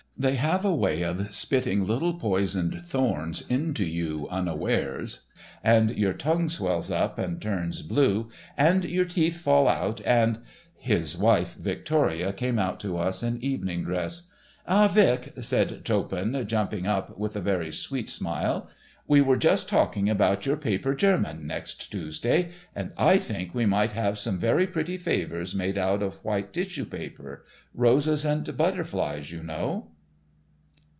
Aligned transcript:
They 0.17 0.35
have 0.35 0.63
a 0.63 0.75
way 0.75 1.01
of 1.03 1.33
spitting 1.33 1.87
little 1.87 2.13
poisoned 2.13 2.83
thorns 2.85 3.41
into 3.49 3.83
you 3.85 4.27
unawares, 4.29 5.21
and 5.63 5.97
your 5.97 6.13
tongue 6.13 6.47
swells 6.47 6.91
up 6.91 7.17
and 7.17 7.41
turns 7.41 7.81
blue 7.81 8.29
and 8.55 8.85
your 8.85 9.05
teeth 9.05 9.39
fall 9.39 9.67
out 9.67 9.99
and—" 10.05 10.37
His 10.77 11.17
wife 11.17 11.55
Victoria 11.55 12.33
came 12.33 12.59
out 12.59 12.79
to 12.81 12.97
us 12.99 13.23
in 13.23 13.43
evening 13.43 13.83
dress. 13.83 14.29
"Ah, 14.67 14.87
Vic," 14.87 15.33
said 15.41 15.83
Toppan, 15.85 16.45
jumping 16.47 16.85
up, 16.85 17.17
with 17.17 17.35
a 17.35 17.41
very 17.41 17.71
sweet 17.71 18.07
smile, 18.07 18.69
"we 19.07 19.21
were 19.21 19.37
just 19.37 19.67
talking 19.69 20.07
about 20.07 20.45
your 20.45 20.57
paper 20.57 20.93
german 20.93 21.47
next 21.47 21.91
Tuesday, 21.91 22.51
and 22.75 22.91
I 22.95 23.17
think 23.17 23.55
we 23.55 23.65
might 23.65 23.93
have 23.93 24.19
some 24.19 24.37
very 24.37 24.67
pretty 24.67 24.97
favours 24.97 25.55
made 25.55 25.79
out 25.79 26.03
of 26.03 26.23
white 26.23 26.53
tissue 26.53 26.85
paper—roses 26.85 28.23
and 28.23 28.55
butterflies, 28.55 29.31
you 29.31 29.41
know." 29.41 29.87